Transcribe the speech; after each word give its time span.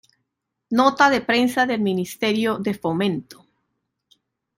Nota 0.79 1.09
de 1.11 1.21
prensa 1.21 1.67
del 1.67 1.79
Ministerio 1.81 2.57
de 2.57 2.73
Fomento 2.73 3.45